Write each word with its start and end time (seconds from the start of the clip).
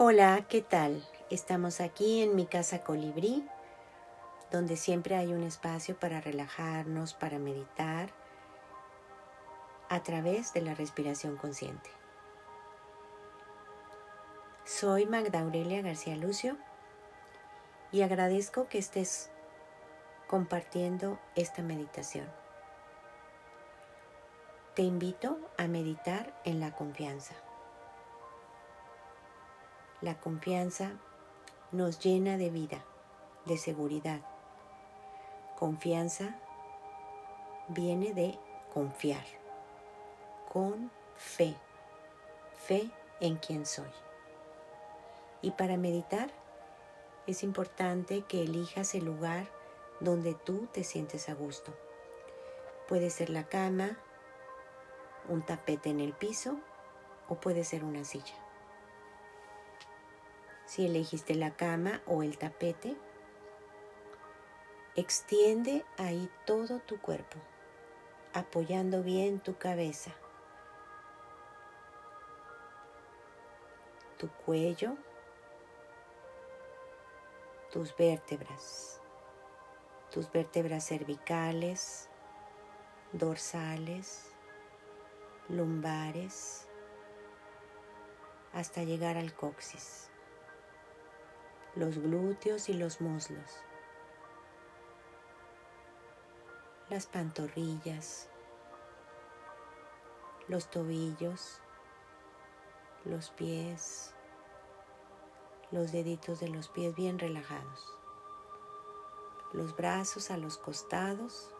Hola, 0.00 0.44
¿qué 0.48 0.62
tal? 0.62 1.04
Estamos 1.28 1.80
aquí 1.80 2.22
en 2.22 2.36
mi 2.36 2.46
casa 2.46 2.84
colibrí, 2.84 3.44
donde 4.52 4.76
siempre 4.76 5.16
hay 5.16 5.32
un 5.32 5.42
espacio 5.42 5.98
para 5.98 6.20
relajarnos, 6.20 7.14
para 7.14 7.40
meditar 7.40 8.10
a 9.88 10.00
través 10.04 10.52
de 10.52 10.60
la 10.60 10.76
respiración 10.76 11.36
consciente. 11.36 11.90
Soy 14.64 15.04
Magda 15.04 15.40
Aurelia 15.40 15.82
García 15.82 16.14
Lucio 16.14 16.56
y 17.90 18.02
agradezco 18.02 18.68
que 18.68 18.78
estés 18.78 19.30
compartiendo 20.28 21.18
esta 21.34 21.62
meditación. 21.62 22.30
Te 24.76 24.82
invito 24.82 25.40
a 25.56 25.66
meditar 25.66 26.40
en 26.44 26.60
la 26.60 26.70
confianza. 26.76 27.34
La 30.00 30.20
confianza 30.20 30.92
nos 31.72 31.98
llena 31.98 32.36
de 32.36 32.50
vida, 32.50 32.84
de 33.46 33.58
seguridad. 33.58 34.20
Confianza 35.58 36.38
viene 37.66 38.14
de 38.14 38.38
confiar, 38.72 39.24
con 40.52 40.92
fe, 41.16 41.56
fe 42.64 42.88
en 43.18 43.38
quien 43.38 43.66
soy. 43.66 43.90
Y 45.42 45.50
para 45.50 45.76
meditar 45.76 46.30
es 47.26 47.42
importante 47.42 48.22
que 48.22 48.42
elijas 48.42 48.94
el 48.94 49.04
lugar 49.04 49.48
donde 49.98 50.34
tú 50.34 50.68
te 50.72 50.84
sientes 50.84 51.28
a 51.28 51.34
gusto. 51.34 51.74
Puede 52.86 53.10
ser 53.10 53.30
la 53.30 53.48
cama, 53.48 53.98
un 55.28 55.42
tapete 55.44 55.90
en 55.90 55.98
el 55.98 56.12
piso 56.12 56.56
o 57.28 57.34
puede 57.34 57.64
ser 57.64 57.82
una 57.82 58.04
silla. 58.04 58.47
Si 60.68 60.84
elegiste 60.84 61.34
la 61.34 61.56
cama 61.56 62.02
o 62.04 62.22
el 62.22 62.36
tapete, 62.36 62.94
extiende 64.96 65.82
ahí 65.96 66.30
todo 66.44 66.80
tu 66.80 67.00
cuerpo, 67.00 67.38
apoyando 68.34 69.02
bien 69.02 69.40
tu 69.40 69.56
cabeza, 69.56 70.10
tu 74.18 74.28
cuello, 74.44 74.98
tus 77.72 77.96
vértebras, 77.96 79.00
tus 80.10 80.30
vértebras 80.30 80.86
cervicales, 80.86 82.10
dorsales, 83.14 84.34
lumbares, 85.48 86.68
hasta 88.52 88.82
llegar 88.82 89.16
al 89.16 89.32
coxis 89.32 90.07
los 91.78 91.96
glúteos 91.96 92.68
y 92.68 92.72
los 92.72 93.00
muslos, 93.00 93.62
las 96.90 97.06
pantorrillas, 97.06 98.28
los 100.48 100.68
tobillos, 100.72 101.60
los 103.04 103.30
pies, 103.30 104.12
los 105.70 105.92
deditos 105.92 106.40
de 106.40 106.48
los 106.48 106.68
pies 106.68 106.96
bien 106.96 107.16
relajados, 107.16 107.86
los 109.52 109.76
brazos 109.76 110.32
a 110.32 110.36
los 110.36 110.58
costados 110.58 111.54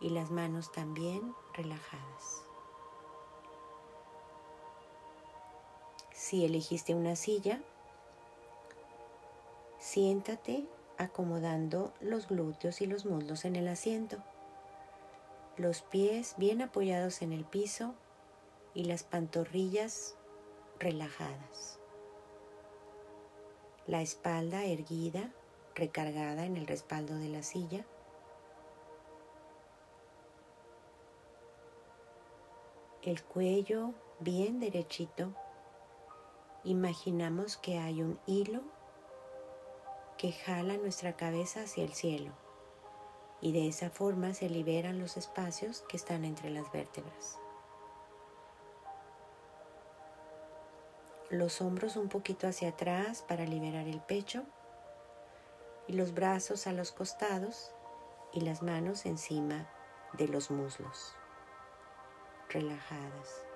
y 0.00 0.10
las 0.10 0.32
manos 0.32 0.72
también 0.72 1.32
relajadas. 1.54 2.44
Si 6.12 6.44
elegiste 6.44 6.92
una 6.96 7.14
silla, 7.14 7.62
Siéntate 9.90 10.68
acomodando 10.98 11.92
los 12.00 12.28
glúteos 12.28 12.80
y 12.80 12.86
los 12.86 13.06
muslos 13.06 13.44
en 13.44 13.56
el 13.56 13.66
asiento, 13.66 14.18
los 15.56 15.82
pies 15.82 16.36
bien 16.36 16.62
apoyados 16.62 17.22
en 17.22 17.32
el 17.32 17.44
piso 17.44 17.96
y 18.72 18.84
las 18.84 19.02
pantorrillas 19.02 20.14
relajadas. 20.78 21.80
La 23.88 24.00
espalda 24.00 24.62
erguida, 24.64 25.32
recargada 25.74 26.44
en 26.44 26.56
el 26.56 26.68
respaldo 26.68 27.16
de 27.16 27.28
la 27.28 27.42
silla. 27.42 27.84
El 33.02 33.24
cuello 33.24 33.92
bien 34.20 34.60
derechito. 34.60 35.34
Imaginamos 36.62 37.56
que 37.56 37.80
hay 37.80 38.02
un 38.02 38.20
hilo 38.28 38.62
que 40.20 40.32
jala 40.32 40.76
nuestra 40.76 41.16
cabeza 41.16 41.62
hacia 41.62 41.82
el 41.82 41.94
cielo 41.94 42.30
y 43.40 43.52
de 43.52 43.68
esa 43.68 43.88
forma 43.88 44.34
se 44.34 44.50
liberan 44.50 44.98
los 44.98 45.16
espacios 45.16 45.82
que 45.88 45.96
están 45.96 46.26
entre 46.26 46.50
las 46.50 46.70
vértebras. 46.72 47.38
Los 51.30 51.62
hombros 51.62 51.96
un 51.96 52.10
poquito 52.10 52.46
hacia 52.46 52.68
atrás 52.68 53.22
para 53.22 53.46
liberar 53.46 53.88
el 53.88 54.02
pecho 54.02 54.44
y 55.88 55.94
los 55.94 56.12
brazos 56.12 56.66
a 56.66 56.72
los 56.72 56.92
costados 56.92 57.72
y 58.34 58.42
las 58.42 58.62
manos 58.62 59.06
encima 59.06 59.70
de 60.18 60.28
los 60.28 60.50
muslos, 60.50 61.14
relajadas. 62.50 63.49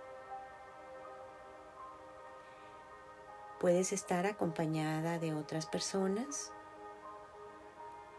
Puedes 3.65 3.95
estar 3.95 4.27
acompañada 4.27 5.19
de 5.19 5.33
otras 5.33 5.65
personas 5.65 6.53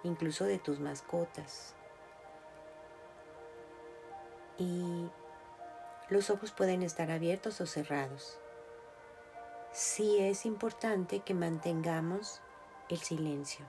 incluso 0.01 0.45
de 0.45 0.57
tus 0.57 0.79
mascotas. 0.79 1.75
Y 4.57 5.07
los 6.09 6.31
ojos 6.31 6.51
pueden 6.51 6.81
estar 6.81 7.11
abiertos 7.11 7.61
o 7.61 7.67
cerrados. 7.67 8.39
Sí 9.71 10.17
es 10.17 10.47
importante 10.47 11.19
que 11.19 11.35
mantengamos 11.35 12.41
el 12.89 12.97
silencio. 12.97 13.67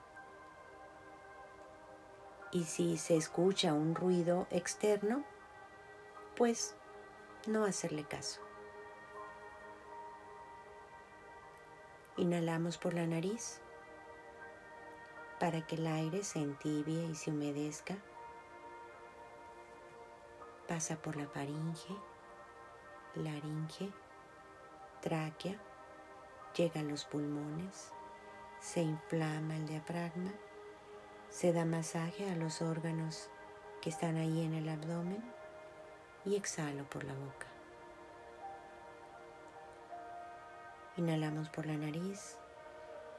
Y 2.52 2.64
si 2.64 2.96
se 2.96 3.18
escucha 3.18 3.74
un 3.74 3.94
ruido 3.94 4.46
externo, 4.48 5.26
pues 6.36 6.74
no 7.46 7.66
hacerle 7.66 8.04
caso. 8.04 8.45
Inhalamos 12.18 12.78
por 12.78 12.94
la 12.94 13.06
nariz 13.06 13.60
para 15.38 15.66
que 15.66 15.74
el 15.74 15.86
aire 15.86 16.24
se 16.24 16.38
entibie 16.38 17.04
y 17.04 17.14
se 17.14 17.30
humedezca. 17.30 17.94
Pasa 20.66 20.96
por 20.96 21.16
la 21.16 21.26
faringe, 21.26 21.94
laringe, 23.16 23.92
tráquea, 25.02 25.60
llega 26.56 26.80
a 26.80 26.84
los 26.84 27.04
pulmones, 27.04 27.92
se 28.60 28.80
inflama 28.80 29.56
el 29.56 29.66
diafragma, 29.66 30.32
se 31.28 31.52
da 31.52 31.66
masaje 31.66 32.30
a 32.30 32.36
los 32.36 32.62
órganos 32.62 33.28
que 33.82 33.90
están 33.90 34.16
ahí 34.16 34.42
en 34.42 34.54
el 34.54 34.70
abdomen 34.70 35.22
y 36.24 36.34
exhalo 36.34 36.88
por 36.88 37.04
la 37.04 37.12
boca. 37.12 37.55
Inhalamos 40.98 41.50
por 41.50 41.66
la 41.66 41.76
nariz 41.76 42.38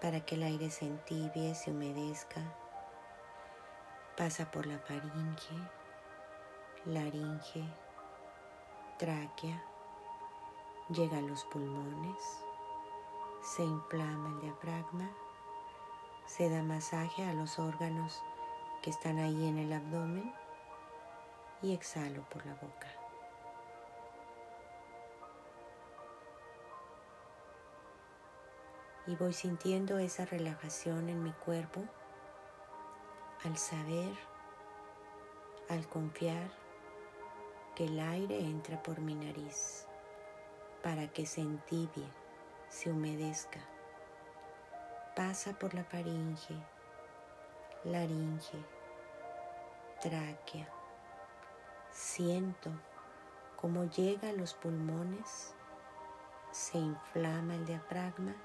para 0.01 0.21
que 0.25 0.33
el 0.33 0.41
aire 0.41 0.71
se 0.71 0.85
entibie, 0.85 1.53
se 1.53 1.69
humedezca. 1.69 2.41
Pasa 4.17 4.49
por 4.49 4.65
la 4.65 4.79
faringe, 4.79 5.55
laringe, 6.85 7.63
tráquea, 8.97 9.63
llega 10.89 11.19
a 11.19 11.21
los 11.21 11.43
pulmones, 11.45 12.19
se 13.43 13.63
inflama 13.63 14.29
el 14.29 14.41
diafragma, 14.41 15.11
se 16.25 16.49
da 16.49 16.63
masaje 16.63 17.23
a 17.25 17.33
los 17.35 17.59
órganos 17.59 18.23
que 18.81 18.89
están 18.89 19.19
ahí 19.19 19.47
en 19.47 19.59
el 19.59 19.71
abdomen 19.71 20.33
y 21.61 21.75
exhalo 21.75 22.23
por 22.29 22.43
la 22.43 22.55
boca. 22.55 23.06
Y 29.07 29.15
voy 29.15 29.33
sintiendo 29.33 29.97
esa 29.97 30.25
relajación 30.25 31.09
en 31.09 31.23
mi 31.23 31.31
cuerpo 31.31 31.83
al 33.43 33.57
saber, 33.57 34.13
al 35.69 35.87
confiar 35.87 36.49
que 37.75 37.85
el 37.85 37.99
aire 37.99 38.39
entra 38.39 38.81
por 38.83 38.99
mi 38.99 39.15
nariz 39.15 39.85
para 40.83 41.07
que 41.07 41.25
se 41.25 41.41
entibie, 41.41 42.07
se 42.69 42.91
humedezca, 42.91 43.59
pasa 45.15 45.57
por 45.57 45.73
la 45.73 45.83
faringe, 45.83 46.55
laringe, 47.85 48.57
tráquea, 50.01 50.67
siento 51.91 52.71
cómo 53.55 53.85
llega 53.85 54.29
a 54.29 54.33
los 54.33 54.53
pulmones 54.53 55.53
se 56.51 56.77
inflama 56.77 57.55
el 57.55 57.65
diafragma, 57.65 58.35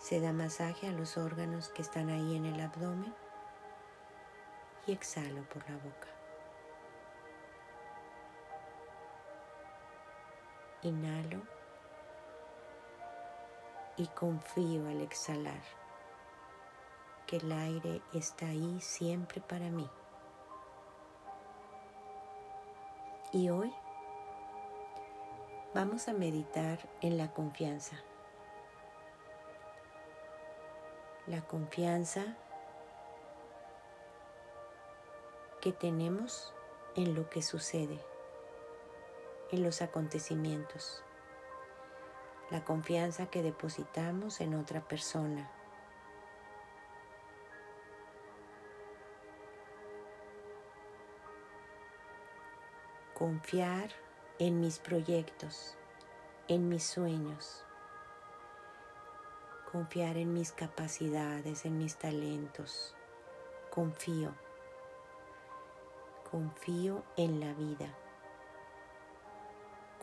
se 0.00 0.18
da 0.18 0.32
masaje 0.32 0.88
a 0.88 0.92
los 0.92 1.18
órganos 1.18 1.68
que 1.68 1.82
están 1.82 2.08
ahí 2.08 2.34
en 2.34 2.46
el 2.46 2.58
abdomen 2.60 3.14
y 4.86 4.92
exhalo 4.92 5.42
por 5.50 5.68
la 5.68 5.76
boca. 5.76 6.08
Inhalo 10.82 11.42
y 13.98 14.06
confío 14.06 14.88
al 14.88 15.02
exhalar 15.02 15.60
que 17.26 17.36
el 17.36 17.52
aire 17.52 18.00
está 18.14 18.46
ahí 18.46 18.80
siempre 18.80 19.42
para 19.42 19.68
mí. 19.68 19.88
Y 23.32 23.50
hoy 23.50 23.70
vamos 25.74 26.08
a 26.08 26.14
meditar 26.14 26.78
en 27.02 27.18
la 27.18 27.30
confianza. 27.34 27.96
La 31.30 31.42
confianza 31.42 32.36
que 35.60 35.70
tenemos 35.70 36.52
en 36.96 37.14
lo 37.14 37.30
que 37.30 37.40
sucede, 37.40 38.00
en 39.52 39.62
los 39.62 39.80
acontecimientos. 39.80 41.04
La 42.50 42.64
confianza 42.64 43.26
que 43.26 43.44
depositamos 43.44 44.40
en 44.40 44.56
otra 44.56 44.80
persona. 44.80 45.48
Confiar 53.14 53.90
en 54.40 54.58
mis 54.58 54.80
proyectos, 54.80 55.76
en 56.48 56.68
mis 56.68 56.82
sueños. 56.82 57.64
Confiar 59.70 60.16
en 60.16 60.32
mis 60.32 60.50
capacidades, 60.50 61.64
en 61.64 61.78
mis 61.78 61.94
talentos. 61.94 62.96
Confío. 63.70 64.34
Confío 66.28 67.04
en 67.16 67.38
la 67.38 67.52
vida. 67.54 67.94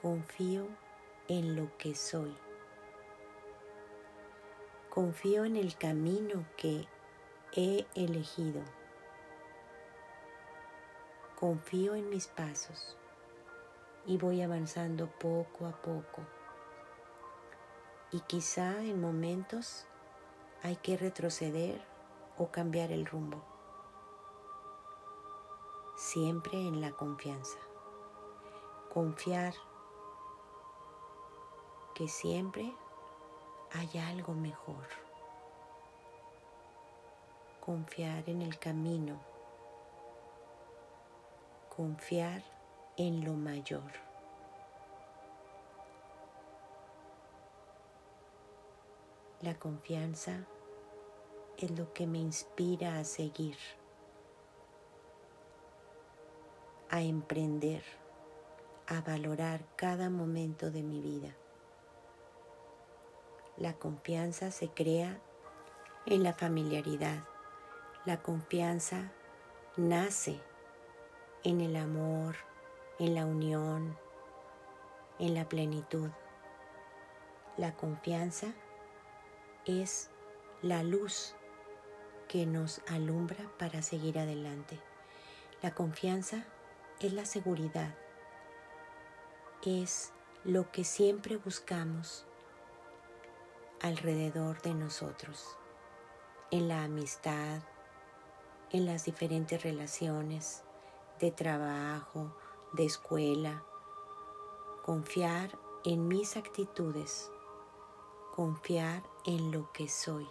Confío 0.01 0.69
en 1.27 1.57
lo 1.57 1.77
que 1.77 1.95
soy. 1.95 2.33
Confío 4.89 5.43
en 5.43 5.57
el 5.57 5.75
camino 5.75 6.45
que 6.55 6.87
he 7.51 7.85
elegido. 7.93 8.61
Confío 11.37 11.95
en 11.95 12.09
mis 12.09 12.27
pasos 12.27 12.97
y 14.05 14.17
voy 14.17 14.41
avanzando 14.41 15.07
poco 15.19 15.65
a 15.65 15.73
poco. 15.81 16.36
Y 18.17 18.21
quizá 18.21 18.81
en 18.81 18.99
momentos 18.99 19.85
hay 20.63 20.75
que 20.77 20.97
retroceder 20.97 21.79
o 22.39 22.47
cambiar 22.47 22.91
el 22.91 23.05
rumbo. 23.05 23.43
Siempre 25.95 26.57
en 26.57 26.81
la 26.81 26.89
confianza. 26.93 27.59
Confiar 28.91 29.53
que 31.93 32.07
siempre 32.07 32.73
hay 33.71 33.99
algo 33.99 34.33
mejor. 34.33 34.87
Confiar 37.59 38.27
en 38.27 38.41
el 38.41 38.57
camino. 38.57 39.19
Confiar 41.69 42.41
en 42.97 43.23
lo 43.23 43.33
mayor. 43.33 44.06
La 49.39 49.53
confianza 49.53 50.47
es 51.59 51.69
lo 51.69 51.93
que 51.93 52.07
me 52.07 52.17
inspira 52.17 52.97
a 52.97 53.03
seguir, 53.03 53.55
a 56.89 57.03
emprender, 57.03 57.83
a 58.87 59.01
valorar 59.01 59.63
cada 59.75 60.09
momento 60.09 60.71
de 60.71 60.81
mi 60.81 61.01
vida. 61.01 61.35
La 63.57 63.73
confianza 63.73 64.49
se 64.49 64.69
crea 64.69 65.21
en 66.07 66.23
la 66.23 66.33
familiaridad. 66.33 67.23
La 68.05 68.23
confianza 68.23 69.11
nace 69.75 70.41
en 71.43 71.61
el 71.61 71.75
amor, 71.75 72.37
en 72.97 73.13
la 73.13 73.27
unión, 73.27 73.95
en 75.19 75.35
la 75.35 75.47
plenitud. 75.47 76.09
La 77.55 77.75
confianza 77.75 78.47
es 79.67 80.09
la 80.61 80.83
luz 80.83 81.35
que 82.27 82.45
nos 82.45 82.81
alumbra 82.87 83.51
para 83.59 83.81
seguir 83.81 84.19
adelante. 84.19 84.79
La 85.61 85.75
confianza 85.75 86.45
es 86.99 87.13
la 87.13 87.25
seguridad, 87.25 87.95
es 89.67 90.13
lo 90.45 90.71
que 90.71 90.85
siempre 90.85 91.35
buscamos 91.35 92.25
alrededor 93.81 94.61
de 94.61 94.73
nosotros, 94.73 95.57
en 96.51 96.69
la 96.69 96.83
amistad, 96.83 97.61
en 98.71 98.85
las 98.85 99.03
diferentes 99.03 99.61
relaciones 99.63 100.63
de 101.19 101.31
trabajo, 101.31 102.33
de 102.73 102.85
escuela, 102.85 103.63
confiar 104.83 105.59
en 105.83 106.07
mis 106.07 106.37
actitudes, 106.37 107.29
confiar 108.37 109.01
en 109.25 109.51
lo 109.51 109.71
que 109.73 109.89
soy, 109.89 110.27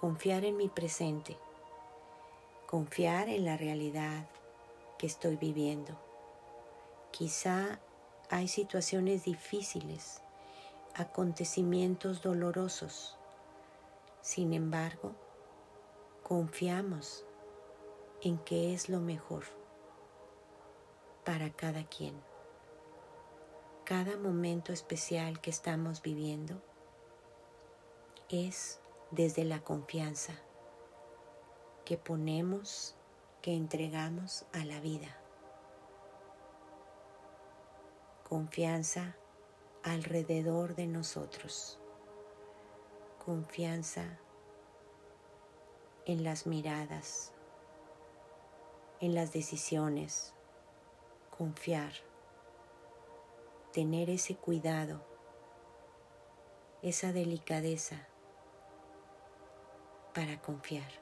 confiar 0.00 0.46
en 0.46 0.56
mi 0.56 0.70
presente, 0.70 1.36
confiar 2.66 3.28
en 3.28 3.44
la 3.44 3.58
realidad 3.58 4.30
que 4.96 5.06
estoy 5.06 5.36
viviendo. 5.36 5.92
Quizá 7.10 7.80
hay 8.30 8.48
situaciones 8.48 9.24
difíciles, 9.24 10.22
acontecimientos 10.94 12.22
dolorosos. 12.22 13.18
Sin 14.22 14.54
embargo, 14.54 15.12
confiamos 16.22 17.26
en 18.22 18.38
que 18.38 18.72
es 18.72 18.88
lo 18.88 19.00
mejor 19.00 19.44
para 21.26 21.50
cada 21.50 21.84
quien. 21.84 22.33
Cada 23.84 24.16
momento 24.16 24.72
especial 24.72 25.42
que 25.42 25.50
estamos 25.50 26.00
viviendo 26.00 26.62
es 28.30 28.80
desde 29.10 29.44
la 29.44 29.60
confianza 29.60 30.32
que 31.84 31.98
ponemos, 31.98 32.96
que 33.42 33.54
entregamos 33.54 34.46
a 34.54 34.64
la 34.64 34.80
vida. 34.80 35.14
Confianza 38.26 39.16
alrededor 39.82 40.76
de 40.76 40.86
nosotros. 40.86 41.78
Confianza 43.22 44.18
en 46.06 46.24
las 46.24 46.46
miradas, 46.46 47.32
en 49.00 49.14
las 49.14 49.34
decisiones, 49.34 50.32
confiar, 51.36 51.92
tener 53.74 54.08
ese 54.08 54.36
cuidado, 54.36 55.04
esa 56.80 57.12
delicadeza 57.12 58.06
para 60.14 60.40
confiar, 60.40 60.92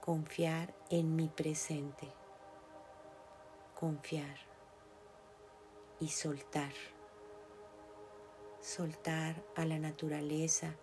confiar 0.00 0.74
en 0.90 1.14
mi 1.14 1.28
presente, 1.28 2.12
confiar 3.78 4.36
y 6.00 6.08
soltar, 6.08 6.72
soltar 8.60 9.40
a 9.54 9.64
la 9.66 9.78
naturaleza, 9.78 10.74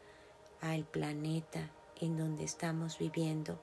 al 0.62 0.86
planeta 0.86 1.72
en 2.00 2.16
donde 2.16 2.46
estamos 2.46 2.98
viviendo, 3.00 3.60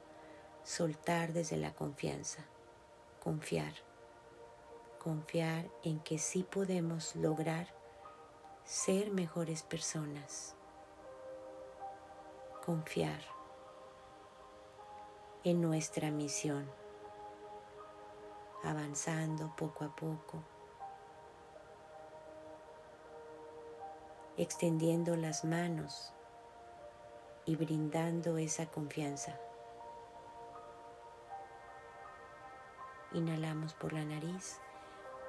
soltar 0.65 1.33
desde 1.33 1.57
la 1.57 1.75
confianza, 1.75 2.45
confiar 3.21 3.88
confiar 5.09 5.71
en 5.85 6.01
que 6.01 6.19
sí 6.19 6.43
podemos 6.43 7.17
lograr 7.17 7.67
ser 8.65 9.11
mejores 9.11 9.63
personas. 9.63 10.55
Confiar 12.67 13.23
en 15.45 15.63
nuestra 15.63 16.11
misión, 16.11 16.71
avanzando 18.63 19.57
poco 19.57 19.87
a 19.87 19.97
poco, 19.97 20.43
extendiendo 24.37 25.17
las 25.17 25.43
manos 25.43 26.13
y 27.47 27.57
brindando 27.57 28.37
esa 28.37 28.67
confianza. 28.67 29.41
Inhalamos 33.13 33.73
por 33.73 33.95
la 33.95 34.05
nariz 34.05 34.61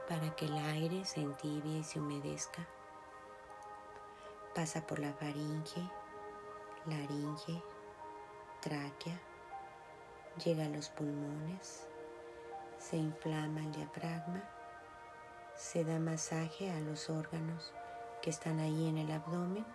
para 0.10 0.36
que 0.36 0.48
el 0.48 0.58
aire 0.58 1.06
se 1.06 1.22
entibie 1.22 1.78
y 1.78 1.84
se 1.84 2.00
humedezca. 2.00 2.68
pasa 4.56 4.86
por 4.86 4.98
la 4.98 5.14
faringe, 5.14 5.88
laringe, 6.88 7.62
tráquea, 8.60 9.22
llega 10.44 10.66
a 10.66 10.70
los 10.70 10.90
pulmones, 10.90 11.88
se 12.80 12.98
inflama 12.98 13.62
el 13.62 13.72
diafragma, 13.72 14.44
se 15.56 15.86
da 15.86 16.00
masaje 16.00 16.72
a 16.72 16.80
los 16.80 17.12
órganos 17.12 17.72
que 18.24 18.32
están 18.32 18.60
ahí 18.60 18.90
en 18.90 18.98
el 18.98 19.12
abdomen 19.12 19.66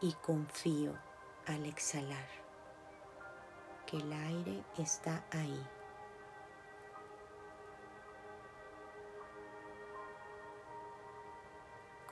y 0.00 0.12
confío 0.22 0.94
al 1.46 1.66
exhalar 1.66 2.28
que 3.86 3.96
el 3.96 4.12
aire 4.12 4.62
está 4.78 5.24
ahí. 5.32 5.77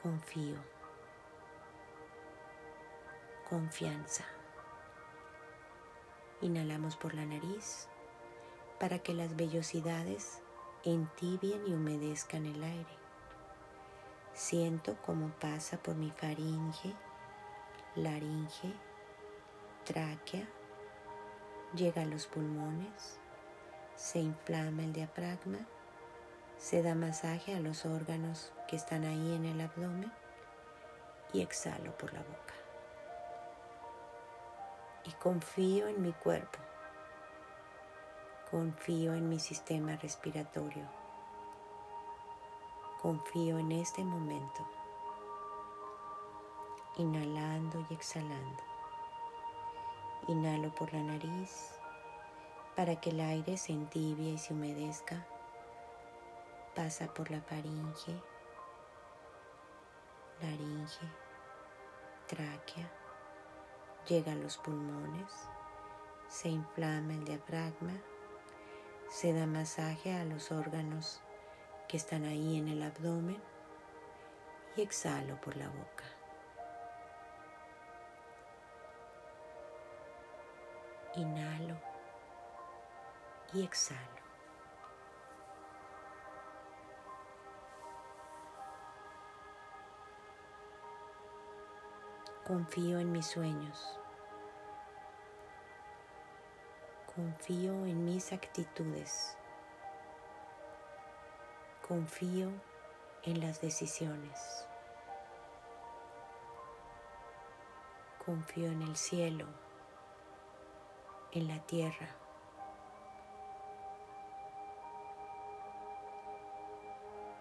Confío. 0.06 0.54
Confianza. 3.50 4.24
Inhalamos 6.42 6.94
por 6.94 7.12
la 7.12 7.26
nariz 7.26 7.88
para 8.78 9.00
que 9.00 9.14
las 9.14 9.34
vellosidades 9.34 10.42
entibien 10.84 11.60
y 11.66 11.72
humedezcan 11.72 12.46
el 12.46 12.62
aire. 12.62 12.96
Siento 14.32 14.96
cómo 15.04 15.30
pasa 15.40 15.76
por 15.76 15.96
mi 15.96 16.12
faringe, 16.12 16.94
laringe, 17.96 18.72
tráquea, 19.84 20.46
llega 21.74 22.02
a 22.02 22.06
los 22.06 22.28
pulmones, 22.28 23.18
se 23.96 24.20
inflama 24.20 24.84
el 24.84 24.92
diafragma, 24.92 25.66
se 26.58 26.82
da 26.82 26.94
masaje 26.94 27.54
a 27.54 27.60
los 27.60 27.84
órganos 27.86 28.52
que 28.66 28.76
están 28.76 29.04
ahí 29.04 29.34
en 29.34 29.44
el 29.44 29.60
abdomen 29.60 30.12
y 31.32 31.42
exhalo 31.42 31.96
por 31.96 32.12
la 32.12 32.20
boca. 32.20 32.54
Y 35.04 35.12
confío 35.12 35.86
en 35.86 36.02
mi 36.02 36.12
cuerpo, 36.12 36.58
confío 38.50 39.14
en 39.14 39.28
mi 39.28 39.38
sistema 39.38 39.96
respiratorio, 39.96 40.84
confío 43.00 43.58
en 43.58 43.72
este 43.72 44.04
momento, 44.04 44.66
inhalando 46.96 47.86
y 47.88 47.94
exhalando. 47.94 48.62
Inhalo 50.28 50.74
por 50.74 50.92
la 50.92 51.02
nariz 51.02 51.70
para 52.74 53.00
que 53.00 53.10
el 53.10 53.20
aire 53.20 53.56
se 53.56 53.72
entibie 53.72 54.32
y 54.32 54.38
se 54.38 54.52
humedezca. 54.52 55.24
Pasa 56.76 57.06
por 57.06 57.30
la 57.30 57.40
faringe, 57.40 58.22
laringe, 60.42 61.08
tráquea, 62.26 62.92
llega 64.06 64.32
a 64.32 64.34
los 64.34 64.58
pulmones, 64.58 65.32
se 66.28 66.50
inflama 66.50 67.14
el 67.14 67.24
diafragma, 67.24 67.94
se 69.08 69.32
da 69.32 69.46
masaje 69.46 70.12
a 70.12 70.26
los 70.26 70.52
órganos 70.52 71.22
que 71.88 71.96
están 71.96 72.26
ahí 72.26 72.58
en 72.58 72.68
el 72.68 72.82
abdomen 72.82 73.42
y 74.76 74.82
exhalo 74.82 75.40
por 75.40 75.56
la 75.56 75.68
boca. 75.68 76.04
Inhalo 81.14 81.80
y 83.54 83.64
exhalo. 83.64 84.25
Confío 92.46 93.00
en 93.00 93.10
mis 93.10 93.26
sueños. 93.26 93.98
Confío 97.12 97.72
en 97.86 98.04
mis 98.04 98.32
actitudes. 98.32 99.36
Confío 101.88 102.52
en 103.24 103.40
las 103.40 103.60
decisiones. 103.60 104.68
Confío 108.24 108.70
en 108.70 108.82
el 108.82 108.96
cielo 108.96 109.46
en 111.32 111.48
la 111.48 111.58
tierra. 111.66 112.08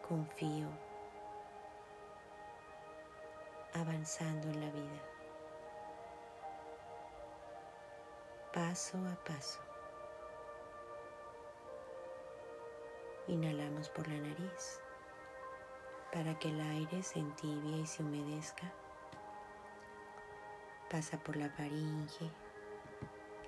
Confío 0.07 0.85
avanzando 3.75 4.48
en 4.48 4.62
la 4.62 4.72
vida, 4.72 5.01
paso 8.53 8.98
a 8.98 9.15
paso. 9.25 9.60
Inhalamos 13.27 13.89
por 13.89 14.08
la 14.08 14.17
nariz 14.17 14.79
para 16.13 16.39
que 16.39 16.50
el 16.50 16.62
aire 16.62 17.03
se 17.03 17.20
entibie 17.20 17.79
y 17.79 17.86
se 17.86 18.01
humedezca. 18.01 18.72
Pasa 20.89 21.17
por 21.17 21.36
la 21.36 21.50
faringe, 21.50 22.32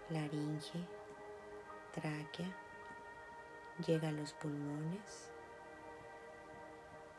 laringe, 0.10 0.86
tráquea, 1.93 2.53
llega 3.86 4.10
a 4.10 4.12
los 4.12 4.34
pulmones, 4.34 5.31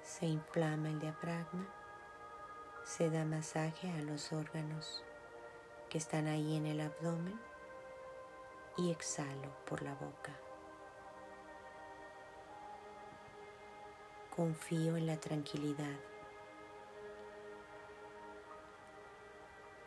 se 0.02 0.26
inflama 0.26 0.88
el 0.90 0.98
diafragma, 0.98 1.77
se 2.88 3.10
da 3.10 3.22
masaje 3.26 3.90
a 3.90 3.98
los 4.00 4.32
órganos 4.32 5.04
que 5.90 5.98
están 5.98 6.26
ahí 6.26 6.56
en 6.56 6.64
el 6.64 6.80
abdomen 6.80 7.38
y 8.78 8.90
exhalo 8.90 9.54
por 9.66 9.82
la 9.82 9.94
boca. 9.96 10.32
Confío 14.34 14.96
en 14.96 15.06
la 15.06 15.18
tranquilidad. 15.18 15.98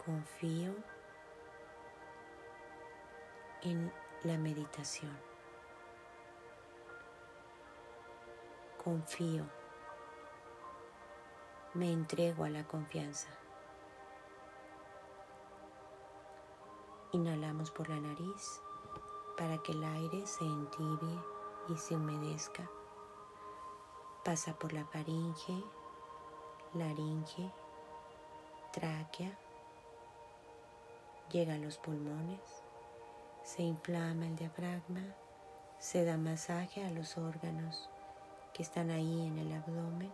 Confío 0.05 0.75
en 3.63 3.91
la 4.21 4.37
meditación. 4.37 5.17
Confío. 8.77 9.60
Me 11.73 11.91
entrego 11.91 12.43
a 12.43 12.49
la 12.49 12.67
confianza. 12.67 13.29
Inhalamos 17.13 17.71
por 17.71 17.89
la 17.89 17.99
nariz 17.99 18.61
para 19.37 19.57
que 19.59 19.71
el 19.71 19.83
aire 19.83 20.25
se 20.25 20.43
entibie 20.43 21.19
y 21.69 21.77
se 21.77 21.95
humedezca. 21.95 22.69
Pasa 24.23 24.53
por 24.53 24.73
la 24.73 24.85
faringe, 24.85 25.63
laringe, 26.73 27.51
tráquea, 28.71 29.37
llega 31.29 31.55
a 31.55 31.57
los 31.57 31.77
pulmones 31.77 32.63
se 33.43 33.63
inflama 33.63 34.27
el 34.27 34.35
diafragma, 34.35 35.01
se 35.79 36.05
da 36.05 36.15
masaje 36.17 36.85
a 36.85 36.91
los 36.91 37.17
órganos 37.17 37.89
que 38.53 38.61
están 38.61 38.91
ahí 38.91 39.27
en 39.27 39.39
el 39.39 39.51
abdomen 39.51 40.11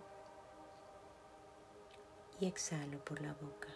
y 2.40 2.48
exhalo 2.48 3.04
por 3.04 3.22
la 3.22 3.34
boca. 3.34 3.70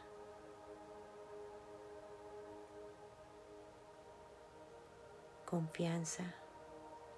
Confianza 5.45 6.23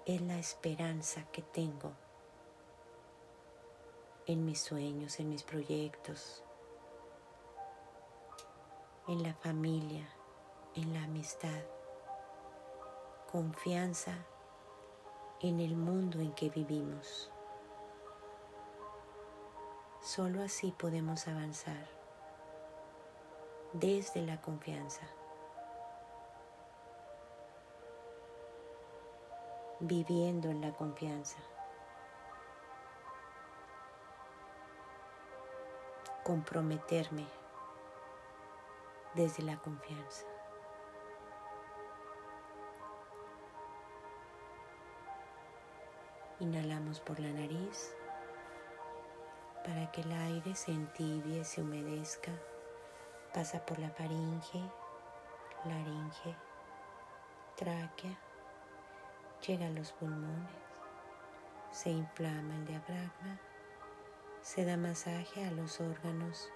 es 0.06 0.20
la 0.20 0.38
esperanza 0.38 1.24
que 1.30 1.42
tengo 1.42 1.92
en 4.26 4.44
mis 4.44 4.60
sueños, 4.60 5.20
en 5.20 5.28
mis 5.28 5.42
proyectos, 5.42 6.42
en 9.06 9.22
la 9.22 9.34
familia, 9.34 10.08
en 10.74 10.92
la 10.94 11.04
amistad 11.04 11.62
confianza 13.34 14.14
en 15.40 15.58
el 15.58 15.74
mundo 15.74 16.20
en 16.20 16.32
que 16.34 16.50
vivimos. 16.50 17.32
Solo 20.04 20.42
así 20.42 20.70
podemos 20.70 21.26
avanzar. 21.28 21.88
Desde 23.72 24.20
la 24.20 24.38
confianza, 24.38 25.00
viviendo 29.80 30.50
en 30.50 30.60
la 30.60 30.74
confianza, 30.74 31.38
comprometerme 36.22 37.26
desde 39.14 39.42
la 39.42 39.56
confianza. 39.56 40.26
Inhalamos 46.40 47.00
por 47.00 47.18
la 47.18 47.30
nariz 47.30 47.96
para 49.64 49.90
que 49.90 50.02
el 50.02 50.12
aire 50.12 50.54
se 50.54 50.72
entibie, 50.72 51.44
se 51.44 51.62
humedezca, 51.62 52.32
pasa 53.32 53.64
por 53.64 53.78
la 53.78 53.90
faringe, 53.90 54.62
laringe, 55.64 56.36
tráquea, 57.56 58.18
llega 59.46 59.66
a 59.66 59.70
los 59.70 59.92
pulmones, 59.92 60.50
se 61.70 61.90
inflama 61.90 62.54
el 62.56 62.66
diafragma, 62.66 63.40
se 64.42 64.64
da 64.64 64.76
masaje 64.76 65.44
a 65.46 65.50
los 65.50 65.80
órganos 65.80 66.50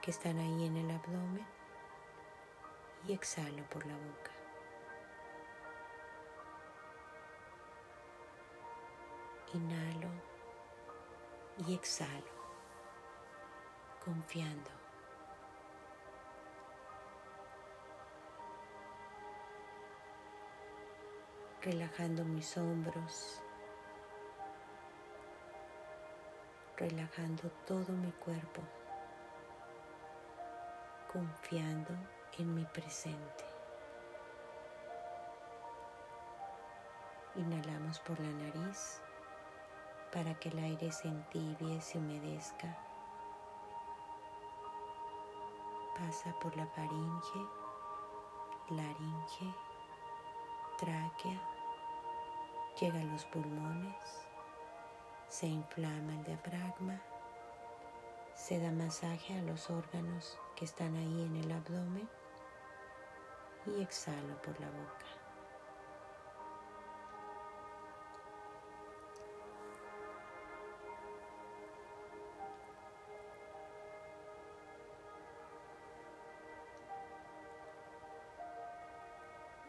que 0.00 0.12
están 0.12 0.38
ahí 0.38 0.66
en 0.66 0.76
el 0.76 0.90
abdomen 0.90 1.46
y 3.08 3.12
exhalo 3.12 3.64
por 3.68 3.84
la 3.86 3.94
boca. 3.94 4.30
Inhalo 9.54 10.10
y 11.66 11.74
exhalo, 11.74 12.35
confiando. 14.06 14.70
Relajando 21.60 22.24
mis 22.24 22.56
hombros, 22.56 23.42
relajando 26.76 27.50
todo 27.66 27.92
mi 27.94 28.12
cuerpo, 28.12 28.62
confiando 31.12 31.92
en 32.38 32.54
mi 32.54 32.64
presente. 32.66 33.44
Inhalamos 37.34 37.98
por 38.00 38.20
la 38.20 38.28
nariz 38.28 39.00
para 40.12 40.32
que 40.38 40.50
el 40.50 40.58
aire 40.60 40.92
se 40.92 41.08
entibie, 41.08 41.80
se 41.80 41.98
humedezca. 41.98 42.85
Pasa 45.98 46.30
por 46.40 46.54
la 46.58 46.66
faringe, 46.66 47.46
laringe, 48.68 49.54
tráquea, 50.76 51.40
llega 52.78 53.00
a 53.00 53.04
los 53.04 53.24
pulmones, 53.24 54.28
se 55.28 55.46
inflama 55.46 56.12
el 56.12 56.24
diafragma, 56.24 57.00
se 58.34 58.60
da 58.60 58.72
masaje 58.72 59.38
a 59.38 59.42
los 59.42 59.70
órganos 59.70 60.38
que 60.54 60.66
están 60.66 60.94
ahí 60.96 61.22
en 61.22 61.36
el 61.36 61.50
abdomen 61.50 62.08
y 63.64 63.80
exhalo 63.80 64.36
por 64.42 64.60
la 64.60 64.68
boca. 64.68 65.15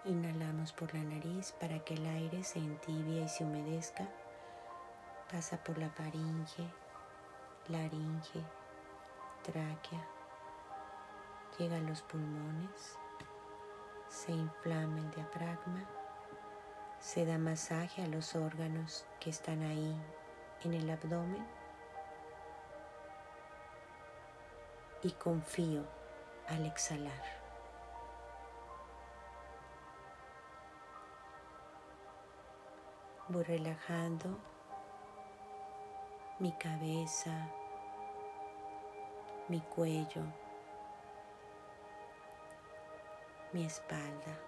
Inhalamos 0.08 0.72
por 0.72 0.94
la 0.94 1.04
nariz 1.04 1.52
para 1.60 1.80
que 1.80 1.96
el 1.96 2.06
aire 2.06 2.42
se 2.42 2.60
entibie 2.60 3.24
y 3.24 3.28
se 3.28 3.44
humedezca. 3.44 4.08
Pasa 5.30 5.62
por 5.62 5.78
la 5.78 5.90
faringe, 5.90 6.66
laringe, 7.68 8.42
tráquea, 9.44 10.08
llega 11.60 11.76
a 11.76 11.82
los 11.82 12.04
pulmones, 12.04 12.98
se 14.08 14.32
inflama 14.32 15.00
el 15.00 15.12
diafragma, 15.12 15.84
se 17.02 17.26
da 17.26 17.38
masaje 17.38 18.02
a 18.02 18.08
los 18.08 18.34
órganos 18.34 19.06
que 19.20 19.30
están 19.30 19.62
ahí 19.62 19.94
en 20.64 20.74
el 20.74 20.90
abdomen 20.90 21.46
y 25.04 25.12
confío 25.12 25.84
al 26.48 26.66
exhalar. 26.66 27.47
Voy 33.30 33.44
relajando 33.44 34.38
mi 36.40 36.54
cabeza, 36.54 37.52
mi 39.50 39.60
cuello, 39.60 40.24
mi 43.52 43.66
espalda, 43.66 44.40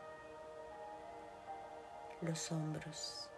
los 2.21 2.49
hombros, 2.53 3.29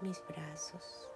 mis 0.00 0.22
brazos. 0.28 1.10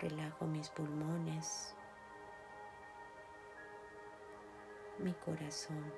Relajo 0.00 0.44
mis 0.44 0.68
pulmones, 0.68 1.74
mi 4.98 5.12
corazón. 5.14 5.92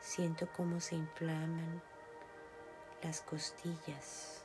Siento 0.00 0.48
cómo 0.56 0.80
se 0.80 0.96
inflaman 0.96 1.82
las 3.02 3.20
costillas 3.20 4.44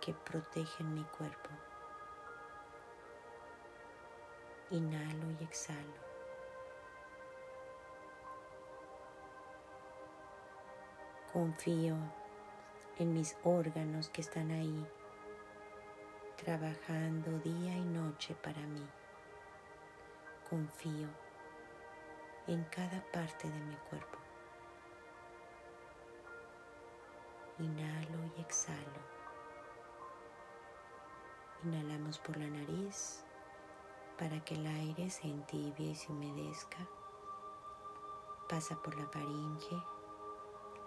que 0.00 0.14
protegen 0.14 0.94
mi 0.94 1.04
cuerpo. 1.04 1.50
Inhalo 4.70 5.30
y 5.40 5.44
exhalo. 5.44 6.08
Confío 11.32 11.96
en 12.98 13.12
mis 13.12 13.36
órganos 13.44 14.08
que 14.08 14.22
están 14.22 14.50
ahí, 14.50 14.86
trabajando 16.36 17.38
día 17.40 17.76
y 17.76 17.84
noche 17.84 18.34
para 18.34 18.60
mí. 18.62 18.86
Confío 20.48 21.27
en 22.48 22.64
cada 22.64 23.04
parte 23.12 23.48
de 23.48 23.60
mi 23.60 23.76
cuerpo. 23.90 24.18
Inhalo 27.58 28.24
y 28.36 28.40
exhalo. 28.40 29.00
Inhalamos 31.62 32.18
por 32.20 32.38
la 32.38 32.46
nariz 32.46 33.22
para 34.18 34.42
que 34.44 34.54
el 34.54 34.66
aire 34.66 35.10
se 35.10 35.28
entibie 35.28 35.90
y 35.90 35.94
se 35.94 36.10
humedezca. 36.10 36.78
Pasa 38.48 38.80
por 38.82 38.98
la 38.98 39.06
faringe, 39.08 39.76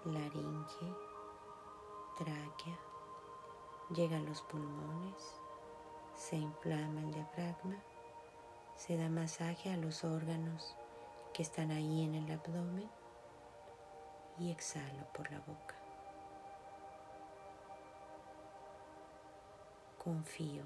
laringe, 0.06 0.96
tráquea, 2.18 2.80
llega 3.94 4.18
a 4.18 4.22
los 4.22 4.42
pulmones, 4.42 5.40
se 6.16 6.38
inflama 6.38 7.02
el 7.02 7.12
diafragma, 7.12 7.76
se 8.76 8.98
da 8.98 9.10
masaje 9.10 9.72
a 9.72 9.78
los 9.78 10.04
órganos 10.04 10.76
que 11.34 11.44
están 11.44 11.72
ahí 11.72 12.04
en 12.04 12.16
el 12.16 12.32
abdomen 12.32 12.90
y 14.38 14.52
exhalo 14.52 15.06
por 15.14 15.32
la 15.32 15.40
boca. 15.40 15.76
Confío. 19.98 20.64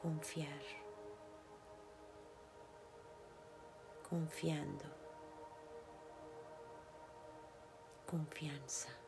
Confiar. 0.00 0.62
Confiando. 4.08 4.84
Confianza. 8.06 8.99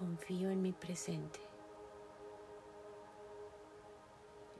Confío 0.00 0.48
en 0.48 0.62
mi 0.62 0.72
presente, 0.72 1.40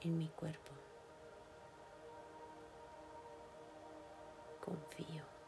en 0.02 0.18
mi 0.18 0.28
cuerpo. 0.28 0.70
Confío. 4.62 5.39